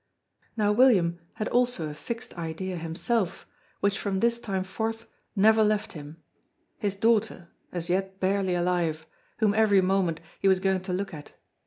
[0.57, 3.45] Now William had also a fixed idea himself
[3.81, 6.17] which from this time forth never left him
[6.79, 9.05] his daughter, as yet barely alive,
[9.37, 11.37] whom every moment he was going to look at.